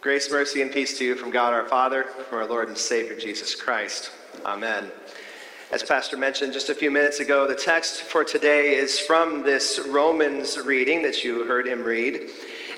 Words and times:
Grace, 0.00 0.30
mercy, 0.30 0.62
and 0.62 0.70
peace 0.70 0.96
to 0.96 1.04
you 1.04 1.16
from 1.16 1.32
God 1.32 1.52
our 1.52 1.66
Father, 1.66 2.04
from 2.04 2.38
our 2.38 2.46
Lord 2.46 2.68
and 2.68 2.78
Savior 2.78 3.18
Jesus 3.18 3.56
Christ. 3.56 4.12
Amen. 4.44 4.92
As 5.72 5.82
Pastor 5.82 6.16
mentioned 6.16 6.52
just 6.52 6.68
a 6.68 6.74
few 6.74 6.88
minutes 6.88 7.18
ago, 7.18 7.48
the 7.48 7.56
text 7.56 8.02
for 8.02 8.22
today 8.22 8.76
is 8.76 9.00
from 9.00 9.42
this 9.42 9.80
Romans 9.88 10.56
reading 10.56 11.02
that 11.02 11.24
you 11.24 11.44
heard 11.46 11.66
him 11.66 11.82
read. 11.82 12.30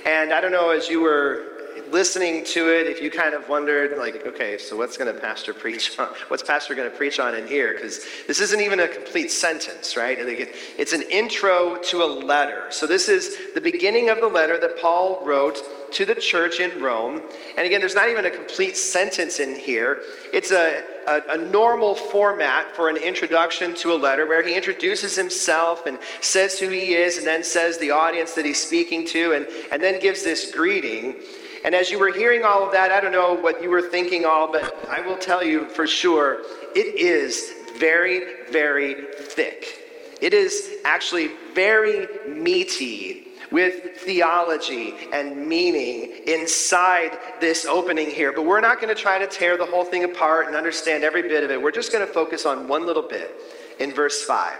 And 0.06 0.32
I 0.32 0.40
don't 0.40 0.50
know, 0.50 0.70
as 0.70 0.88
you 0.88 1.02
were 1.02 1.49
listening 1.90 2.44
to 2.46 2.68
it, 2.68 2.86
if 2.86 3.00
you 3.00 3.10
kind 3.10 3.34
of 3.34 3.48
wondered, 3.48 3.96
like, 3.98 4.26
okay, 4.26 4.58
so 4.58 4.76
what's 4.76 4.96
going 4.96 5.12
to 5.12 5.20
Pastor 5.20 5.54
preach 5.54 5.98
on? 5.98 6.08
What's 6.28 6.42
Pastor 6.42 6.74
going 6.74 6.90
to 6.90 6.96
preach 6.96 7.18
on 7.18 7.34
in 7.34 7.46
here? 7.46 7.74
Because 7.74 8.04
this 8.26 8.40
isn't 8.40 8.60
even 8.60 8.80
a 8.80 8.88
complete 8.88 9.30
sentence, 9.30 9.96
right? 9.96 10.16
It's 10.18 10.92
an 10.92 11.02
intro 11.02 11.76
to 11.76 12.02
a 12.02 12.06
letter. 12.06 12.66
So 12.70 12.86
this 12.86 13.08
is 13.08 13.36
the 13.54 13.60
beginning 13.60 14.08
of 14.10 14.20
the 14.20 14.28
letter 14.28 14.58
that 14.60 14.80
Paul 14.80 15.24
wrote 15.24 15.62
to 15.92 16.04
the 16.04 16.14
church 16.14 16.60
in 16.60 16.80
Rome. 16.80 17.20
And 17.56 17.66
again, 17.66 17.80
there's 17.80 17.94
not 17.94 18.08
even 18.08 18.24
a 18.24 18.30
complete 18.30 18.76
sentence 18.76 19.40
in 19.40 19.56
here. 19.56 20.02
It's 20.32 20.50
a, 20.50 20.82
a, 21.06 21.22
a, 21.30 21.36
normal 21.36 21.94
format 21.94 22.74
for 22.76 22.88
an 22.88 22.96
introduction 22.96 23.74
to 23.76 23.92
a 23.92 23.96
letter 23.96 24.26
where 24.26 24.46
he 24.46 24.54
introduces 24.54 25.16
himself 25.16 25.86
and 25.86 25.98
says 26.20 26.58
who 26.58 26.68
he 26.68 26.94
is, 26.94 27.18
and 27.18 27.26
then 27.26 27.42
says 27.42 27.78
the 27.78 27.90
audience 27.90 28.34
that 28.34 28.44
he's 28.44 28.62
speaking 28.62 29.06
to, 29.08 29.32
and, 29.32 29.46
and 29.72 29.82
then 29.82 30.00
gives 30.00 30.22
this 30.22 30.52
greeting. 30.52 31.16
And 31.64 31.74
as 31.74 31.90
you 31.90 31.98
were 31.98 32.12
hearing 32.12 32.44
all 32.44 32.64
of 32.64 32.72
that, 32.72 32.90
I 32.90 33.00
don't 33.00 33.12
know 33.12 33.34
what 33.34 33.62
you 33.62 33.70
were 33.70 33.82
thinking 33.82 34.24
all, 34.24 34.50
but 34.50 34.74
I 34.88 35.00
will 35.00 35.18
tell 35.18 35.44
you 35.44 35.68
for 35.68 35.86
sure, 35.86 36.42
it 36.74 36.98
is 36.98 37.52
very, 37.78 38.44
very 38.50 39.12
thick. 39.14 40.16
It 40.20 40.34
is 40.34 40.76
actually 40.84 41.30
very 41.54 42.06
meaty 42.28 43.28
with 43.50 43.96
theology 43.96 44.94
and 45.12 45.46
meaning 45.46 46.22
inside 46.26 47.18
this 47.40 47.66
opening 47.66 48.08
here. 48.08 48.32
But 48.32 48.46
we're 48.46 48.60
not 48.60 48.80
going 48.80 48.94
to 48.94 49.00
try 49.00 49.18
to 49.18 49.26
tear 49.26 49.56
the 49.56 49.66
whole 49.66 49.84
thing 49.84 50.04
apart 50.04 50.46
and 50.46 50.54
understand 50.54 51.04
every 51.04 51.22
bit 51.22 51.42
of 51.42 51.50
it. 51.50 51.60
We're 51.60 51.72
just 51.72 51.92
going 51.92 52.06
to 52.06 52.12
focus 52.12 52.46
on 52.46 52.68
one 52.68 52.86
little 52.86 53.06
bit 53.06 53.34
in 53.80 53.92
verse 53.92 54.22
5. 54.22 54.54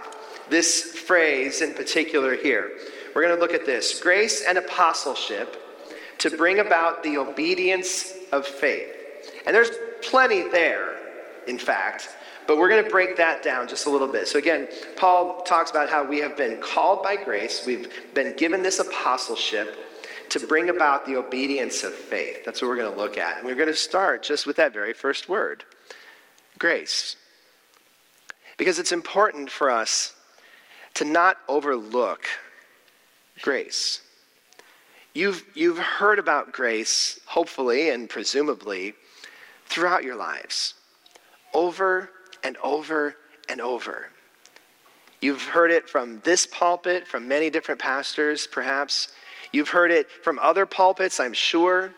This 0.49 0.81
phrase 0.83 1.61
in 1.61 1.73
particular 1.73 2.35
here. 2.35 2.71
We're 3.15 3.23
going 3.23 3.35
to 3.35 3.41
look 3.41 3.53
at 3.53 3.65
this 3.65 3.99
grace 3.99 4.43
and 4.47 4.57
apostleship 4.57 5.70
to 6.21 6.29
bring 6.37 6.59
about 6.59 7.01
the 7.01 7.17
obedience 7.17 8.13
of 8.31 8.45
faith. 8.45 8.89
And 9.45 9.55
there's 9.55 9.71
plenty 10.03 10.47
there, 10.49 10.97
in 11.47 11.57
fact, 11.57 12.09
but 12.47 12.57
we're 12.57 12.69
going 12.69 12.83
to 12.83 12.89
break 12.89 13.17
that 13.17 13.43
down 13.43 13.67
just 13.67 13.87
a 13.87 13.89
little 13.89 14.07
bit. 14.07 14.27
So, 14.27 14.37
again, 14.37 14.67
Paul 14.95 15.41
talks 15.41 15.71
about 15.71 15.89
how 15.89 16.03
we 16.03 16.19
have 16.19 16.37
been 16.37 16.61
called 16.61 17.01
by 17.01 17.15
grace, 17.15 17.65
we've 17.65 17.91
been 18.13 18.35
given 18.35 18.61
this 18.61 18.79
apostleship 18.79 19.77
to 20.29 20.39
bring 20.39 20.69
about 20.69 21.05
the 21.05 21.15
obedience 21.17 21.83
of 21.83 21.93
faith. 21.93 22.45
That's 22.45 22.61
what 22.61 22.69
we're 22.69 22.77
going 22.77 22.93
to 22.93 22.97
look 22.97 23.17
at. 23.17 23.37
And 23.37 23.45
we're 23.45 23.55
going 23.55 23.67
to 23.67 23.75
start 23.75 24.23
just 24.23 24.45
with 24.45 24.55
that 24.57 24.73
very 24.73 24.93
first 24.93 25.27
word 25.27 25.65
grace. 26.57 27.15
Because 28.57 28.77
it's 28.77 28.91
important 28.91 29.49
for 29.49 29.71
us 29.71 30.13
to 30.93 31.03
not 31.03 31.37
overlook 31.49 32.25
grace. 33.41 34.01
You've, 35.13 35.43
you've 35.53 35.77
heard 35.77 36.19
about 36.19 36.53
grace, 36.53 37.19
hopefully 37.25 37.89
and 37.89 38.09
presumably, 38.09 38.93
throughout 39.65 40.03
your 40.03 40.15
lives, 40.15 40.75
over 41.53 42.09
and 42.43 42.57
over 42.57 43.15
and 43.49 43.59
over. 43.59 44.07
You've 45.21 45.43
heard 45.43 45.69
it 45.69 45.87
from 45.87 46.21
this 46.23 46.47
pulpit, 46.47 47.07
from 47.07 47.27
many 47.27 47.49
different 47.49 47.79
pastors, 47.79 48.47
perhaps. 48.47 49.09
You've 49.51 49.69
heard 49.69 49.91
it 49.91 50.09
from 50.09 50.39
other 50.39 50.65
pulpits, 50.65 51.19
I'm 51.19 51.33
sure. 51.33 51.93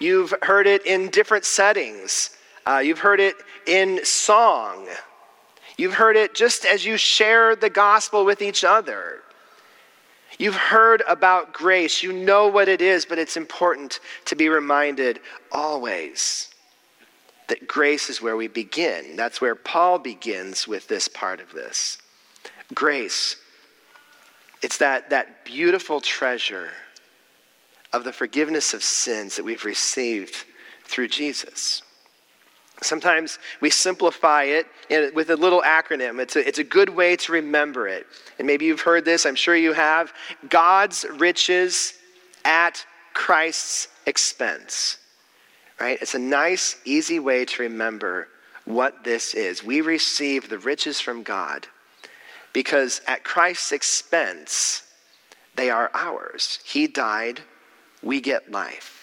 You've 0.00 0.34
heard 0.42 0.66
it 0.66 0.84
in 0.84 1.08
different 1.08 1.44
settings. 1.44 2.36
Uh, 2.66 2.82
you've 2.84 2.98
heard 2.98 3.20
it 3.20 3.36
in 3.66 4.04
song. 4.04 4.86
You've 5.78 5.94
heard 5.94 6.16
it 6.16 6.34
just 6.34 6.64
as 6.66 6.84
you 6.84 6.96
share 6.96 7.56
the 7.56 7.70
gospel 7.70 8.24
with 8.24 8.42
each 8.42 8.64
other. 8.64 9.21
You've 10.38 10.56
heard 10.56 11.02
about 11.08 11.52
grace. 11.52 12.02
You 12.02 12.12
know 12.12 12.48
what 12.48 12.68
it 12.68 12.80
is, 12.80 13.04
but 13.04 13.18
it's 13.18 13.36
important 13.36 14.00
to 14.26 14.36
be 14.36 14.48
reminded 14.48 15.20
always 15.50 16.48
that 17.48 17.66
grace 17.66 18.08
is 18.08 18.22
where 18.22 18.36
we 18.36 18.48
begin. 18.48 19.16
That's 19.16 19.40
where 19.40 19.54
Paul 19.54 19.98
begins 19.98 20.66
with 20.66 20.88
this 20.88 21.08
part 21.08 21.40
of 21.40 21.52
this. 21.52 21.98
Grace. 22.74 23.36
It's 24.62 24.78
that, 24.78 25.10
that 25.10 25.44
beautiful 25.44 26.00
treasure 26.00 26.70
of 27.92 28.04
the 28.04 28.12
forgiveness 28.12 28.74
of 28.74 28.82
sins 28.82 29.36
that 29.36 29.44
we've 29.44 29.64
received 29.64 30.44
through 30.84 31.08
Jesus. 31.08 31.82
Sometimes 32.82 33.38
we 33.60 33.70
simplify 33.70 34.44
it 34.44 34.66
with 35.14 35.30
a 35.30 35.36
little 35.36 35.62
acronym. 35.62 36.20
It's 36.20 36.36
a, 36.36 36.46
it's 36.46 36.58
a 36.58 36.64
good 36.64 36.88
way 36.88 37.16
to 37.16 37.32
remember 37.32 37.88
it. 37.88 38.06
And 38.38 38.46
maybe 38.46 38.66
you've 38.66 38.80
heard 38.80 39.04
this, 39.04 39.26
I'm 39.26 39.34
sure 39.34 39.56
you 39.56 39.72
have. 39.72 40.12
God's 40.48 41.04
riches 41.16 41.94
at 42.44 42.84
Christ's 43.14 43.88
expense. 44.06 44.98
Right? 45.80 45.98
It's 46.00 46.14
a 46.14 46.18
nice, 46.18 46.76
easy 46.84 47.18
way 47.18 47.44
to 47.44 47.62
remember 47.62 48.28
what 48.64 49.04
this 49.04 49.34
is. 49.34 49.64
We 49.64 49.80
receive 49.80 50.48
the 50.48 50.58
riches 50.58 51.00
from 51.00 51.22
God 51.22 51.66
because 52.52 53.00
at 53.06 53.24
Christ's 53.24 53.72
expense, 53.72 54.84
they 55.56 55.70
are 55.70 55.90
ours. 55.94 56.60
He 56.64 56.86
died, 56.86 57.40
we 58.02 58.20
get 58.20 58.50
life 58.50 59.01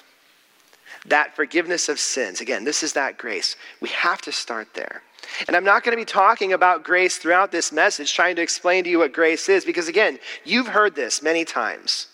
that 1.05 1.35
forgiveness 1.35 1.89
of 1.89 1.99
sins. 1.99 2.41
Again, 2.41 2.63
this 2.63 2.83
is 2.83 2.93
that 2.93 3.17
grace. 3.17 3.55
We 3.81 3.89
have 3.89 4.21
to 4.21 4.31
start 4.31 4.73
there. 4.73 5.01
And 5.47 5.55
I'm 5.55 5.63
not 5.63 5.83
going 5.83 5.95
to 5.95 6.01
be 6.01 6.05
talking 6.05 6.53
about 6.53 6.83
grace 6.83 7.17
throughout 7.17 7.51
this 7.51 7.71
message, 7.71 8.13
trying 8.13 8.35
to 8.37 8.41
explain 8.41 8.83
to 8.83 8.89
you 8.89 8.99
what 8.99 9.13
grace 9.13 9.47
is, 9.49 9.65
because 9.65 9.87
again, 9.87 10.19
you've 10.43 10.67
heard 10.67 10.95
this 10.95 11.21
many 11.21 11.45
times. 11.45 12.07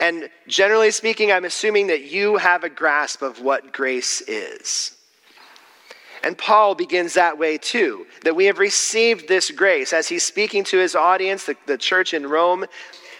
And 0.00 0.28
generally 0.48 0.90
speaking, 0.90 1.30
I'm 1.30 1.44
assuming 1.44 1.86
that 1.88 2.10
you 2.10 2.36
have 2.36 2.64
a 2.64 2.68
grasp 2.68 3.22
of 3.22 3.40
what 3.40 3.72
grace 3.72 4.20
is. 4.22 4.96
And 6.24 6.36
Paul 6.36 6.74
begins 6.74 7.14
that 7.14 7.38
way 7.38 7.58
too, 7.58 8.06
that 8.22 8.34
we 8.34 8.46
have 8.46 8.58
received 8.58 9.28
this 9.28 9.50
grace. 9.50 9.92
As 9.92 10.08
he's 10.08 10.24
speaking 10.24 10.64
to 10.64 10.78
his 10.78 10.96
audience, 10.96 11.44
the, 11.44 11.56
the 11.66 11.76
church 11.76 12.14
in 12.14 12.26
Rome, 12.26 12.64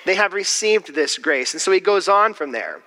they 0.07 0.15
have 0.15 0.33
received 0.33 0.95
this 0.95 1.19
grace. 1.19 1.53
And 1.53 1.61
so 1.61 1.71
he 1.71 1.81
goes 1.81 2.09
on 2.09 2.33
from 2.35 2.53
there. 2.53 2.81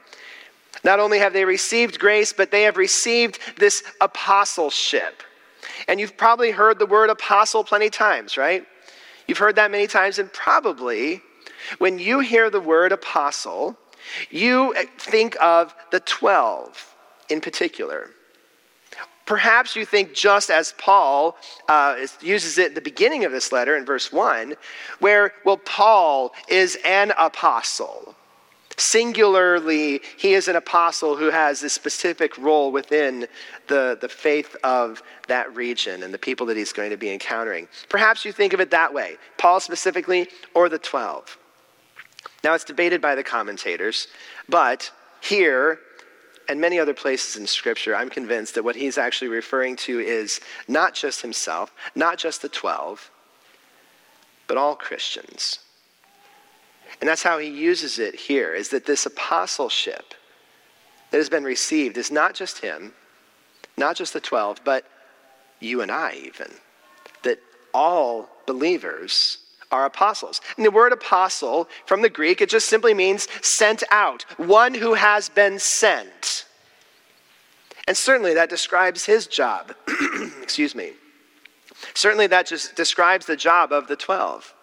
Not 0.83 0.99
only 0.99 1.19
have 1.19 1.33
they 1.33 1.45
received 1.45 1.99
grace, 1.99 2.33
but 2.33 2.51
they 2.51 2.63
have 2.63 2.77
received 2.77 3.39
this 3.57 3.83
apostleship. 4.01 5.23
And 5.88 5.99
you've 5.99 6.17
probably 6.17 6.51
heard 6.51 6.79
the 6.79 6.85
word 6.85 7.09
apostle 7.09 7.63
plenty 7.63 7.89
times, 7.89 8.38
right? 8.38 8.65
You've 9.27 9.37
heard 9.37 9.55
that 9.55 9.71
many 9.71 9.87
times, 9.87 10.19
and 10.19 10.31
probably 10.31 11.21
when 11.77 11.99
you 11.99 12.19
hear 12.19 12.49
the 12.49 12.61
word 12.61 12.91
apostle, 12.91 13.77
you 14.29 14.73
think 14.97 15.35
of 15.41 15.75
the 15.91 15.99
12 15.99 16.95
in 17.29 17.41
particular. 17.41 18.11
Perhaps 19.25 19.75
you 19.75 19.85
think 19.85 20.13
just 20.13 20.49
as 20.49 20.73
Paul 20.77 21.35
uh, 21.67 21.97
uses 22.21 22.57
it 22.57 22.67
at 22.67 22.75
the 22.75 22.81
beginning 22.81 23.25
of 23.25 23.33
this 23.33 23.51
letter 23.51 23.75
in 23.75 23.85
verse 23.85 24.11
1, 24.11 24.55
where, 24.99 25.33
well, 25.43 25.57
Paul 25.57 26.33
is 26.47 26.77
an 26.85 27.11
apostle. 27.17 28.16
Singularly, 28.77 30.01
he 30.17 30.33
is 30.33 30.47
an 30.47 30.55
apostle 30.55 31.15
who 31.15 31.31
has 31.31 31.63
a 31.63 31.69
specific 31.69 32.38
role 32.38 32.71
within 32.71 33.27
the, 33.67 33.97
the 33.99 34.07
faith 34.07 34.55
of 34.63 35.01
that 35.27 35.53
region 35.55 36.03
and 36.03 36.13
the 36.13 36.19
people 36.19 36.45
that 36.45 36.57
he's 36.57 36.71
going 36.71 36.91
to 36.91 36.97
be 36.97 37.11
encountering. 37.11 37.67
Perhaps 37.89 38.23
you 38.23 38.31
think 38.31 38.53
of 38.53 38.59
it 38.59 38.69
that 38.71 38.93
way 38.93 39.17
Paul 39.37 39.59
specifically, 39.59 40.27
or 40.53 40.69
the 40.69 40.77
12. 40.77 41.37
Now, 42.43 42.53
it's 42.53 42.63
debated 42.63 43.01
by 43.01 43.16
the 43.16 43.23
commentators, 43.23 44.07
but 44.47 44.91
here 45.21 45.79
and 46.47 46.61
many 46.61 46.79
other 46.79 46.93
places 46.93 47.35
in 47.35 47.47
Scripture, 47.47 47.96
I'm 47.96 48.09
convinced 48.09 48.55
that 48.55 48.63
what 48.63 48.75
he's 48.75 48.97
actually 48.97 49.29
referring 49.29 49.75
to 49.78 49.99
is 49.99 50.40
not 50.67 50.93
just 50.93 51.22
himself, 51.22 51.73
not 51.96 52.17
just 52.17 52.41
the 52.41 52.49
12, 52.49 53.09
but 54.47 54.55
all 54.55 54.75
Christians. 54.75 55.59
And 56.99 57.08
that's 57.08 57.23
how 57.23 57.38
he 57.38 57.47
uses 57.47 57.99
it 57.99 58.16
here 58.16 58.53
is 58.53 58.70
that 58.70 58.85
this 58.85 59.05
apostleship 59.05 60.14
that 61.11 61.17
has 61.17 61.29
been 61.29 61.44
received 61.44 61.97
is 61.97 62.11
not 62.11 62.34
just 62.34 62.59
him, 62.59 62.94
not 63.78 63.96
just 63.96 64.14
the 64.14 64.20
12, 64.20 64.61
but 64.64 64.85
you 65.59 65.82
and 65.82 65.91
I, 65.91 66.20
even. 66.26 66.52
That 67.23 67.40
all 67.73 68.29
believers 68.46 69.40
are 69.72 69.85
apostles. 69.85 70.41
And 70.55 70.66
the 70.66 70.72
word 70.72 70.94
apostle 70.94 71.67
from 71.85 72.02
the 72.02 72.09
Greek, 72.09 72.41
it 72.41 72.49
just 72.49 72.67
simply 72.67 72.94
means 72.94 73.28
sent 73.41 73.84
out, 73.91 74.23
one 74.38 74.73
who 74.73 74.93
has 74.93 75.29
been 75.29 75.59
sent. 75.59 76.46
And 77.88 77.96
certainly 77.96 78.34
that 78.34 78.50
describes 78.50 79.05
his 79.05 79.28
job. 79.28 79.73
Excuse 80.41 80.76
me. 80.76 80.93
Certainly 81.93 82.28
that 82.28 82.47
just 82.47 82.76
describes 82.76 83.26
the 83.26 83.35
job 83.35 83.72
of 83.72 83.88
the 83.88 83.96
12. 83.96 84.53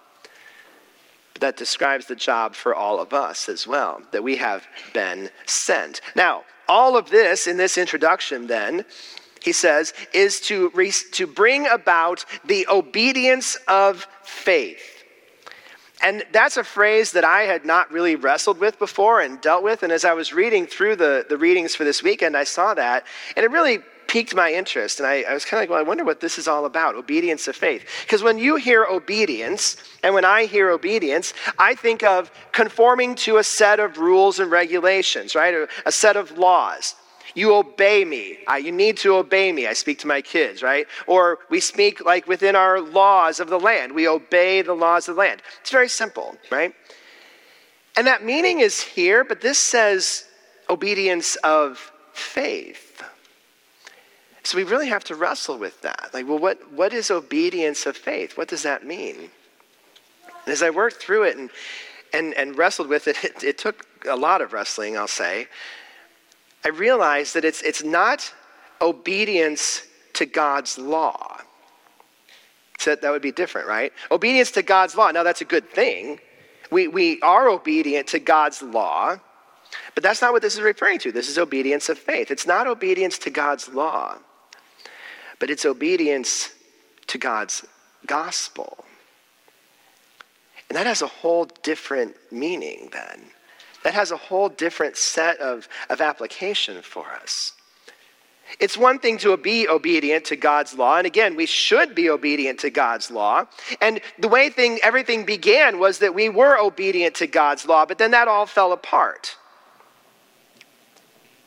That 1.44 1.58
describes 1.58 2.06
the 2.06 2.17
job 2.17 2.55
for 2.55 2.75
all 2.75 2.99
of 2.99 3.12
us 3.12 3.50
as 3.50 3.67
well, 3.67 4.00
that 4.12 4.25
we 4.25 4.37
have 4.37 4.67
been 4.94 5.29
sent. 5.44 6.00
Now, 6.17 6.44
all 6.67 6.96
of 6.96 7.11
this 7.11 7.46
in 7.46 7.58
this 7.58 7.76
introduction, 7.76 8.46
then, 8.46 8.87
he 9.43 9.52
says, 9.52 9.93
is 10.14 10.41
to, 10.49 10.70
re- 10.73 10.91
to 11.12 11.26
bring 11.26 11.67
about 11.67 12.25
the 12.46 12.67
obedience 12.69 13.58
of 13.69 14.08
faith. 14.23 15.05
And 16.02 16.25
that's 16.32 16.56
a 16.56 16.64
phrase 16.64 17.12
that 17.12 17.26
I 17.26 17.43
had 17.43 17.67
not 17.67 17.93
really 17.93 18.17
wrestled 18.17 18.58
with 18.58 18.79
before 18.79 19.20
and 19.20 19.38
dealt 19.43 19.62
with. 19.62 19.82
And 19.82 19.93
as 19.93 20.06
I 20.06 20.14
was 20.14 20.32
reading 20.32 20.67
through 20.67 20.96
the, 20.96 21.26
the 21.29 21.37
readings 21.37 21.75
for 21.75 21.85
this 21.85 22.02
weekend, 22.02 22.38
I 22.38 22.44
saw 22.44 22.73
that. 22.73 23.06
And 23.37 23.44
it 23.44 23.50
really 23.50 23.81
piqued 24.15 24.33
my 24.33 24.53
interest. 24.53 25.01
And 25.01 25.09
I, 25.09 25.23
I 25.23 25.35
was 25.35 25.45
kind 25.45 25.59
of 25.59 25.63
like, 25.63 25.71
well, 25.71 25.81
I 25.81 25.83
wonder 25.83 26.05
what 26.05 26.21
this 26.21 26.39
is 26.39 26.47
all 26.47 26.67
about 26.67 26.95
obedience 26.95 27.49
of 27.49 27.57
faith. 27.57 27.85
Because 28.03 28.23
when 28.23 28.39
you 28.39 28.55
hear 28.55 28.85
obedience, 28.85 29.77
and 30.05 30.15
when 30.15 30.25
I 30.25 30.45
hear 30.45 30.71
obedience, 30.71 31.35
I 31.59 31.75
think 31.75 32.05
of 32.05 32.31
conforming 32.53 33.17
to 33.27 33.39
a 33.39 33.43
set 33.43 33.81
of 33.81 33.99
rules 33.99 34.39
and 34.39 34.53
regulations, 34.53 35.35
right? 35.35 35.53
A, 35.53 35.69
a 35.85 35.91
set 35.91 36.17
of 36.17 36.39
laws. 36.39 36.95
You 37.35 37.57
obey 37.57 38.05
me. 38.05 38.39
I, 38.47 38.59
you 38.59 38.71
need 38.71 38.99
to 38.99 39.17
obey 39.17 39.51
me. 39.51 39.67
I 39.67 39.73
speak 39.73 39.99
to 39.99 40.07
my 40.07 40.23
kids, 40.23 40.63
right? 40.63 40.87
Or 41.09 41.41
we 41.51 41.59
speak 41.59 42.05
like 42.05 42.29
within 42.29 42.55
our 42.55 42.81
laws 42.81 43.41
of 43.41 43.49
the 43.49 43.59
land. 43.59 43.97
We 43.97 44.07
obey 44.07 44.63
the 44.63 44.75
laws 44.75 45.09
of 45.09 45.17
the 45.17 45.23
land. 45.23 45.43
It's 45.61 45.73
very 45.73 45.89
simple, 45.89 46.37
right? 46.53 46.73
And 47.97 48.07
that 48.07 48.25
meaning 48.25 48.61
is 48.61 48.81
here, 48.81 49.25
but 49.25 49.41
this 49.41 49.59
says 49.59 50.25
obedience 50.71 51.35
of 51.43 51.91
faith. 52.13 52.84
So 54.44 54.58
we 54.58 54.64
really 54.64 54.88
have 54.88 55.05
to 55.05 55.14
wrestle 55.14 55.58
with 55.58 55.81
that. 55.82 56.11
Like, 56.12 56.29
well, 56.29 56.38
what, 56.38 56.73
what 56.73 56.93
is 56.93 57.11
obedience 57.11 57.87
of 57.87 57.96
faith? 57.96 58.37
What 58.37 58.49
does 58.49 58.62
that 58.62 58.87
mean? 58.87 59.31
And 60.26 60.52
as 60.52 60.62
I 60.62 60.70
worked 60.70 60.96
through 60.96 61.25
it 61.25 61.37
and, 61.37 61.50
and, 62.12 62.35
and 62.35 62.56
wrestled 62.56 62.88
with 62.88 63.08
it, 63.08 63.17
it, 63.25 63.43
it 63.43 63.58
took 63.58 63.87
a 64.08 64.17
lot 64.17 64.43
of 64.43 64.52
wrestling, 64.52 64.96
I'll 64.96 65.08
say. 65.08 65.49
I 66.64 66.69
realized 66.69 67.35
that 67.35 67.44
it's, 67.44 67.62
it's 67.62 67.82
not 67.82 68.32
obedience 68.81 69.87
to 70.14 70.26
God's 70.26 70.79
law. 70.79 71.38
So 72.79 72.94
that 72.94 73.11
would 73.11 73.23
be 73.23 73.32
different, 73.32 73.67
right? 73.67 73.93
Obedience 74.11 74.50
to 74.52 74.62
God's 74.62 74.94
law. 74.94 75.11
Now, 75.11 75.23
that's 75.23 75.41
a 75.41 75.46
good 75.46 75.70
thing. 75.70 76.20
We, 76.70 76.88
we 76.88 77.20
are 77.23 77.49
obedient 77.49 78.08
to 78.08 78.19
God's 78.19 78.62
law, 78.62 79.17
but 79.94 80.02
that's 80.02 80.20
not 80.20 80.32
what 80.32 80.43
this 80.43 80.55
is 80.55 80.61
referring 80.61 80.99
to. 81.00 81.12
This 81.12 81.29
is 81.29 81.38
obedience 81.38 81.88
of 81.88 81.99
faith. 81.99 82.31
It's 82.31 82.46
not 82.46 82.67
obedience 82.67 83.17
to 83.19 83.31
God's 83.31 83.69
law, 83.69 84.17
but 85.44 85.50
it's 85.50 85.67
obedience 85.67 86.55
to 87.06 87.19
God's 87.19 87.67
gospel. 88.06 88.82
And 90.70 90.79
that 90.79 90.87
has 90.87 91.02
a 91.02 91.06
whole 91.06 91.50
different 91.62 92.17
meaning 92.32 92.88
then 92.93 93.25
that 93.82 93.93
has 93.93 94.11
a 94.11 94.17
whole 94.17 94.49
different 94.49 94.96
set 94.96 95.38
of, 95.41 95.69
of 95.91 96.00
application 96.00 96.81
for 96.81 97.11
us. 97.11 97.52
It's 98.58 98.79
one 98.79 98.99
thing 98.99 99.19
to 99.19 99.37
be 99.37 99.69
obedient 99.69 100.25
to 100.26 100.37
God's 100.37 100.73
law, 100.73 100.96
and 100.96 101.06
again, 101.06 101.37
we 101.37 101.44
should 101.44 101.94
be 101.94 102.08
obedient 102.08 102.61
to 102.61 102.70
God's 102.70 103.11
law. 103.11 103.44
And 103.82 104.00
the 104.19 104.29
way 104.29 104.49
thing, 104.49 104.79
everything 104.82 105.26
began 105.26 105.79
was 105.79 105.99
that 105.99 106.14
we 106.14 106.31
were 106.31 106.58
obedient 106.58 107.17
to 107.17 107.26
God's 107.26 107.67
law, 107.67 107.85
but 107.85 107.99
then 107.99 108.12
that 108.12 108.29
all 108.29 108.46
fell 108.46 108.73
apart. 108.73 109.37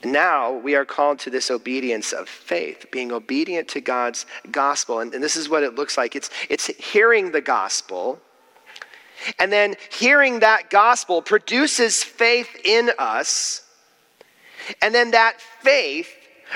Now 0.04 0.52
we 0.54 0.76
are 0.76 0.86
called 0.86 1.20
to 1.20 1.30
this 1.30 1.50
obedience 1.50 2.14
of 2.14 2.30
faith, 2.30 2.86
being 2.92 3.12
obedient 3.12 3.68
to 3.70 3.82
God's 3.82 4.26
gospel. 4.52 5.00
And, 5.00 5.14
and 5.14 5.24
this 5.24 5.36
is 5.36 5.50
what 5.50 5.64
it 5.64 5.76
looks 5.76 5.98
like 5.98 6.16
it's, 6.16 6.30
it's 6.50 6.68
hearing 6.68 7.32
the 7.32 7.42
gospel 7.42 8.20
and 9.40 9.52
then 9.52 9.76
hearing 9.92 10.40
that 10.40 10.70
gospel 10.70 11.22
produces 11.22 12.04
faith 12.04 12.56
in 12.64 12.92
us. 12.98 13.64
And 14.82 14.94
then 14.94 15.12
that 15.12 15.42
faith 15.62 16.10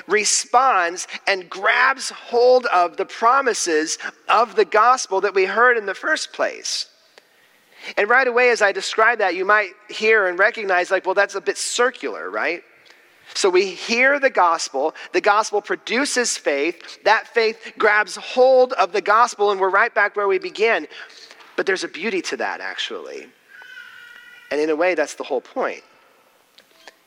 responds 0.07 1.07
and 1.27 1.49
grabs 1.49 2.09
hold 2.09 2.65
of 2.67 2.97
the 2.97 3.05
promises 3.05 3.97
of 4.29 4.55
the 4.55 4.65
gospel 4.65 5.21
that 5.21 5.33
we 5.33 5.45
heard 5.45 5.77
in 5.77 5.85
the 5.85 5.93
first 5.93 6.33
place. 6.33 6.87
And 7.97 8.09
right 8.09 8.27
away, 8.27 8.51
as 8.51 8.61
I 8.61 8.71
describe 8.71 9.19
that, 9.19 9.35
you 9.35 9.43
might 9.43 9.71
hear 9.89 10.27
and 10.27 10.37
recognize, 10.37 10.91
like, 10.91 11.05
well, 11.05 11.15
that's 11.15 11.35
a 11.35 11.41
bit 11.41 11.57
circular, 11.57 12.29
right? 12.29 12.63
So 13.33 13.49
we 13.49 13.71
hear 13.71 14.19
the 14.19 14.29
gospel, 14.29 14.93
the 15.13 15.21
gospel 15.21 15.61
produces 15.61 16.37
faith, 16.37 17.03
that 17.03 17.27
faith 17.27 17.73
grabs 17.77 18.15
hold 18.15 18.73
of 18.73 18.91
the 18.91 19.01
gospel, 19.01 19.51
and 19.51 19.59
we're 19.59 19.69
right 19.69 19.93
back 19.93 20.15
where 20.15 20.27
we 20.27 20.37
began. 20.37 20.87
But 21.55 21.65
there's 21.65 21.83
a 21.83 21.87
beauty 21.87 22.21
to 22.23 22.37
that, 22.37 22.59
actually. 22.59 23.27
And 24.51 24.59
in 24.59 24.69
a 24.69 24.75
way, 24.75 24.95
that's 24.95 25.15
the 25.15 25.23
whole 25.23 25.41
point. 25.41 25.83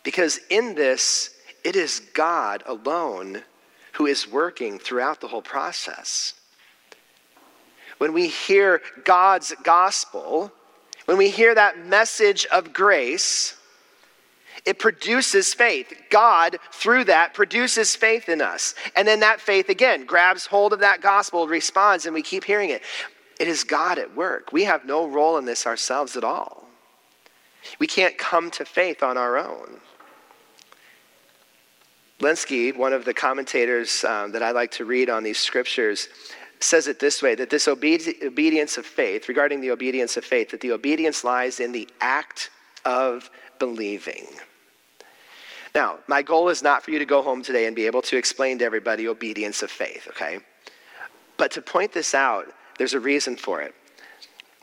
Because 0.02 0.40
in 0.48 0.74
this, 0.74 1.34
it 1.62 1.76
is 1.76 2.00
God 2.14 2.62
alone 2.66 3.42
who 3.92 4.06
is 4.06 4.30
working 4.30 4.78
throughout 4.78 5.20
the 5.20 5.28
whole 5.28 5.42
process. 5.42 6.34
When 7.98 8.12
we 8.12 8.28
hear 8.28 8.80
God's 9.04 9.54
gospel, 9.62 10.52
when 11.04 11.16
we 11.16 11.30
hear 11.30 11.54
that 11.54 11.86
message 11.86 12.44
of 12.46 12.72
grace, 12.72 13.56
it 14.64 14.78
produces 14.78 15.52
faith. 15.52 15.92
God, 16.10 16.58
through 16.72 17.04
that, 17.04 17.34
produces 17.34 17.94
faith 17.94 18.28
in 18.28 18.40
us. 18.40 18.74
And 18.96 19.06
then 19.06 19.20
that 19.20 19.40
faith, 19.40 19.68
again, 19.68 20.06
grabs 20.06 20.46
hold 20.46 20.72
of 20.72 20.80
that 20.80 21.02
gospel, 21.02 21.46
responds, 21.46 22.06
and 22.06 22.14
we 22.14 22.22
keep 22.22 22.44
hearing 22.44 22.70
it. 22.70 22.82
It 23.38 23.48
is 23.48 23.62
God 23.62 23.98
at 23.98 24.16
work. 24.16 24.52
We 24.52 24.64
have 24.64 24.84
no 24.84 25.06
role 25.06 25.36
in 25.36 25.44
this 25.44 25.66
ourselves 25.66 26.16
at 26.16 26.24
all. 26.24 26.64
We 27.78 27.86
can't 27.86 28.16
come 28.16 28.50
to 28.52 28.64
faith 28.64 29.02
on 29.02 29.18
our 29.18 29.36
own. 29.36 29.80
Lenski, 32.20 32.74
one 32.74 32.92
of 32.92 33.04
the 33.04 33.12
commentators 33.12 34.04
um, 34.04 34.32
that 34.32 34.42
I 34.42 34.52
like 34.52 34.70
to 34.72 34.84
read 34.84 35.10
on 35.10 35.24
these 35.24 35.38
scriptures, 35.38 36.08
says 36.60 36.86
it 36.86 37.00
this 37.00 37.22
way 37.22 37.34
that 37.34 37.50
this 37.50 37.68
obe- 37.68 38.00
obedience 38.22 38.78
of 38.78 38.86
faith, 38.86 39.28
regarding 39.28 39.60
the 39.60 39.70
obedience 39.70 40.16
of 40.16 40.24
faith, 40.24 40.50
that 40.50 40.60
the 40.60 40.72
obedience 40.72 41.24
lies 41.24 41.60
in 41.60 41.72
the 41.72 41.88
act 42.00 42.50
of 42.86 43.28
believing. 43.58 44.26
Now, 45.74 45.98
my 46.06 46.22
goal 46.22 46.48
is 46.50 46.62
not 46.62 46.84
for 46.84 46.92
you 46.92 47.00
to 47.00 47.04
go 47.04 47.20
home 47.20 47.42
today 47.42 47.66
and 47.66 47.74
be 47.74 47.86
able 47.86 48.02
to 48.02 48.16
explain 48.16 48.58
to 48.58 48.64
everybody 48.64 49.08
obedience 49.08 49.62
of 49.62 49.70
faith, 49.70 50.06
okay? 50.08 50.38
But 51.36 51.50
to 51.52 51.62
point 51.62 51.92
this 51.92 52.14
out 52.14 52.46
there's 52.78 52.94
a 52.94 53.00
reason 53.00 53.36
for 53.36 53.60
it. 53.60 53.74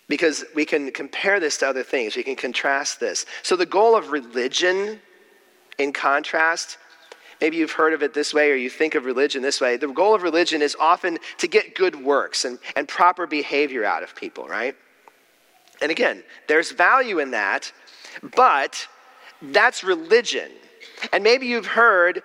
Because 0.07 0.43
we 0.53 0.65
can 0.65 0.91
compare 0.91 1.39
this 1.39 1.57
to 1.59 1.67
other 1.69 1.83
things, 1.83 2.15
we 2.17 2.23
can 2.23 2.35
contrast 2.35 2.99
this. 2.99 3.25
So, 3.43 3.55
the 3.55 3.65
goal 3.65 3.95
of 3.95 4.11
religion, 4.11 4.99
in 5.77 5.93
contrast, 5.93 6.77
maybe 7.39 7.55
you've 7.55 7.71
heard 7.71 7.93
of 7.93 8.03
it 8.03 8.13
this 8.13 8.33
way 8.33 8.51
or 8.51 8.55
you 8.55 8.69
think 8.69 8.95
of 8.95 9.05
religion 9.05 9.41
this 9.41 9.61
way. 9.61 9.77
The 9.77 9.87
goal 9.87 10.13
of 10.13 10.23
religion 10.23 10.61
is 10.61 10.75
often 10.77 11.17
to 11.37 11.47
get 11.47 11.75
good 11.75 11.95
works 11.95 12.43
and, 12.43 12.59
and 12.75 12.87
proper 12.87 13.25
behavior 13.25 13.85
out 13.85 14.03
of 14.03 14.13
people, 14.13 14.47
right? 14.47 14.75
And 15.81 15.89
again, 15.89 16.23
there's 16.47 16.71
value 16.71 17.19
in 17.19 17.31
that, 17.31 17.71
but 18.35 18.85
that's 19.41 19.83
religion. 19.83 20.51
And 21.11 21.23
maybe 21.23 21.47
you've 21.47 21.65
heard 21.65 22.23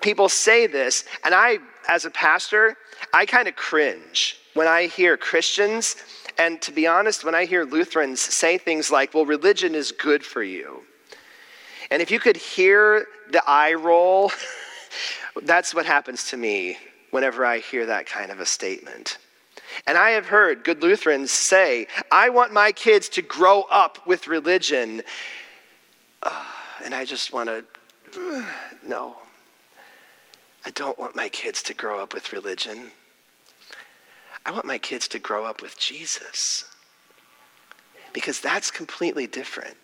people 0.00 0.28
say 0.28 0.66
this, 0.66 1.04
and 1.24 1.34
I, 1.34 1.58
as 1.88 2.04
a 2.04 2.10
pastor, 2.10 2.76
I 3.12 3.26
kind 3.26 3.48
of 3.48 3.56
cringe 3.56 4.38
when 4.54 4.66
I 4.66 4.86
hear 4.86 5.16
Christians, 5.16 5.96
and 6.38 6.60
to 6.62 6.72
be 6.72 6.86
honest, 6.86 7.24
when 7.24 7.34
I 7.34 7.44
hear 7.44 7.64
Lutherans 7.64 8.20
say 8.20 8.58
things 8.58 8.90
like, 8.90 9.14
well, 9.14 9.26
religion 9.26 9.74
is 9.74 9.92
good 9.92 10.24
for 10.24 10.42
you. 10.42 10.82
And 11.90 12.00
if 12.00 12.10
you 12.10 12.20
could 12.20 12.36
hear 12.36 13.06
the 13.30 13.42
eye 13.46 13.74
roll, 13.74 14.32
that's 15.42 15.74
what 15.74 15.86
happens 15.86 16.30
to 16.30 16.36
me 16.36 16.78
whenever 17.10 17.44
I 17.44 17.58
hear 17.58 17.86
that 17.86 18.06
kind 18.06 18.30
of 18.30 18.40
a 18.40 18.46
statement. 18.46 19.18
And 19.86 19.96
I 19.96 20.10
have 20.10 20.26
heard 20.26 20.64
good 20.64 20.82
Lutherans 20.82 21.30
say, 21.30 21.86
I 22.10 22.28
want 22.28 22.52
my 22.52 22.72
kids 22.72 23.08
to 23.10 23.22
grow 23.22 23.62
up 23.70 24.06
with 24.06 24.26
religion. 24.26 25.02
Uh, 26.22 26.44
and 26.84 26.94
I 26.94 27.04
just 27.04 27.32
want 27.32 27.48
to, 27.48 27.64
no. 28.86 29.16
I 30.64 30.70
don't 30.70 30.98
want 30.98 31.16
my 31.16 31.28
kids 31.28 31.62
to 31.64 31.74
grow 31.74 32.00
up 32.00 32.12
with 32.12 32.32
religion. 32.32 32.90
I 34.44 34.50
want 34.50 34.64
my 34.64 34.78
kids 34.78 35.08
to 35.08 35.18
grow 35.18 35.44
up 35.44 35.62
with 35.62 35.78
Jesus 35.78 36.64
because 38.12 38.40
that's 38.40 38.70
completely 38.70 39.26
different. 39.26 39.76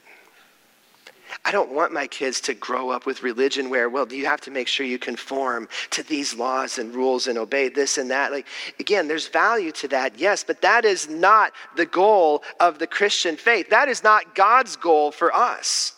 I 1.45 1.51
don't 1.51 1.73
want 1.73 1.93
my 1.93 2.07
kids 2.07 2.41
to 2.43 2.55
grow 2.55 2.91
up 2.91 3.05
with 3.05 3.23
religion 3.23 3.69
where, 3.69 3.89
well, 3.89 4.11
you 4.13 4.27
have 4.27 4.41
to 4.43 4.51
make 4.51 4.69
sure 4.69 4.87
you 4.87 4.99
conform 4.99 5.69
to 5.91 6.03
these 6.03 6.35
laws 6.35 6.79
and 6.79 6.95
rules 6.95 7.27
and 7.27 7.37
obey 7.37 7.69
this 7.69 7.99
and 7.99 8.11
that? 8.11 8.31
Like, 8.31 8.47
again, 8.79 9.09
there's 9.09 9.27
value 9.27 9.73
to 9.73 9.89
that, 9.89 10.19
yes, 10.19 10.45
but 10.45 10.63
that 10.63 10.85
is 10.85 11.09
not 11.09 11.53
the 11.77 11.87
goal 11.87 12.45
of 12.61 12.79
the 12.79 12.87
Christian 12.87 13.37
faith. 13.37 13.71
That 13.71 13.89
is 13.89 14.05
not 14.05 14.35
God's 14.35 14.77
goal 14.77 15.11
for 15.11 15.35
us. 15.35 15.96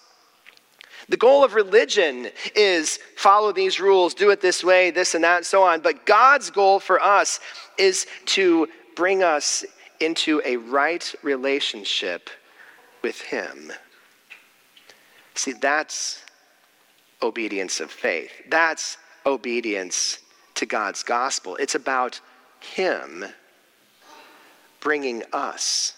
The 1.08 1.16
goal 1.16 1.42
of 1.42 1.54
religion 1.54 2.30
is 2.54 2.98
follow 3.16 3.52
these 3.52 3.80
rules, 3.80 4.12
do 4.12 4.30
it 4.30 4.40
this 4.40 4.62
way, 4.62 4.90
this 4.90 5.14
and 5.14 5.24
that, 5.24 5.38
and 5.38 5.46
so 5.46 5.62
on. 5.62 5.80
But 5.80 6.04
God's 6.04 6.50
goal 6.50 6.80
for 6.80 7.00
us 7.00 7.40
is 7.78 8.06
to 8.26 8.68
bring 8.94 9.22
us 9.22 9.64
into 10.00 10.42
a 10.44 10.56
right 10.56 11.14
relationship 11.22 12.28
with 13.02 13.20
him. 13.20 13.72
See, 15.34 15.52
that's 15.52 16.22
obedience 17.22 17.80
of 17.80 17.90
faith. 17.90 18.32
That's 18.48 18.98
obedience 19.24 20.18
to 20.56 20.66
God's 20.66 21.02
gospel. 21.02 21.56
It's 21.56 21.74
about 21.74 22.20
him 22.60 23.24
bringing 24.80 25.22
us 25.32 25.96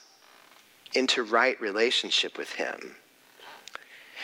into 0.94 1.22
right 1.22 1.60
relationship 1.60 2.38
with 2.38 2.52
him. 2.52 2.96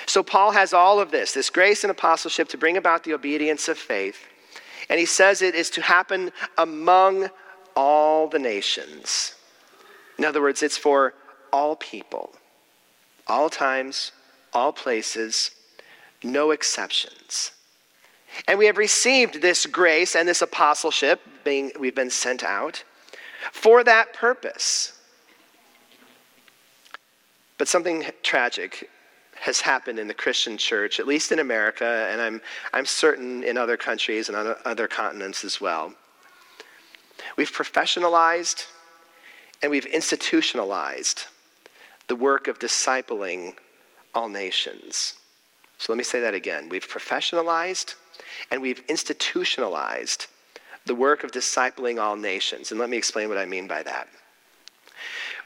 So, 0.07 0.23
Paul 0.23 0.53
has 0.53 0.73
all 0.73 1.01
of 1.01 1.11
this 1.11 1.33
this 1.33 1.51
grace 1.51 1.85
and 1.85 1.91
apostleship 1.91 2.49
to 2.51 2.59
bring 2.59 2.77
about 2.77 3.05
the 3.05 3.13
obedience 3.13 3.69
of 3.69 3.77
faith. 3.77 4.27
And 4.89 5.01
he 5.01 5.07
says 5.07 5.43
it 5.43 5.55
is 5.55 5.69
to 5.71 5.83
happen 5.83 6.31
among 6.57 7.29
all 7.75 8.29
the 8.29 8.39
nations. 8.39 9.35
In 10.17 10.25
other 10.25 10.41
words, 10.41 10.63
it's 10.63 10.79
for 10.79 11.15
all 11.53 11.77
people, 11.77 12.33
all 13.27 13.51
times, 13.51 14.13
all 14.53 14.73
places, 14.73 15.51
no 16.23 16.53
exceptions. 16.53 17.53
And 18.47 18.59
we 18.59 18.67
have 18.67 18.79
received 18.79 19.43
this 19.43 19.67
grace 19.67 20.15
and 20.15 20.29
this 20.29 20.43
apostleship, 20.43 21.21
being 21.45 21.73
we've 21.79 21.95
been 21.95 22.11
sent 22.11 22.45
out 22.45 22.85
for 23.53 23.83
that 23.85 24.13
purpose. 24.13 24.99
But 27.59 27.69
something 27.69 28.05
tragic 28.23 28.89
has 29.41 29.61
happened 29.61 29.99
in 29.99 30.09
the 30.09 30.15
Christian 30.15 30.57
church, 30.57 30.99
at 30.99 31.07
least 31.07 31.33
in 31.33 31.39
America, 31.39 32.09
and 32.11 32.21
I'm, 32.21 32.41
I'm 32.73 32.87
certain 32.87 33.45
in 33.45 33.57
other 33.57 33.77
countries 33.77 34.29
and 34.29 34.37
on 34.37 34.57
other 34.65 34.89
continents 34.89 35.45
as 35.45 35.61
well. 35.61 35.95
We've 37.37 37.53
professionalized 37.53 38.67
and 39.63 39.71
we've 39.71 39.87
institutionalized 39.87 41.25
the 42.09 42.17
work 42.17 42.49
of 42.49 42.59
discipling 42.59 43.55
all 44.15 44.29
nations. 44.29 45.15
So 45.79 45.93
let 45.93 45.99
me 45.99 46.05
say 46.05 46.21
that 46.21 46.35
again. 46.35 46.69
We've 46.69 46.87
professionalized 46.87 47.95
and 48.51 48.63
we've 48.63 48.83
institutionalized 48.89 50.27
the 50.87 50.95
work 50.95 51.25
of 51.25 51.33
discipling 51.33 52.01
all 52.01 52.17
nations. 52.17 52.71
And 52.71 52.81
let 52.81 52.89
me 52.89 52.97
explain 52.97 53.29
what 53.29 53.39
I 53.39 53.45
mean 53.45 53.67
by 53.67 53.83
that. 53.83 54.09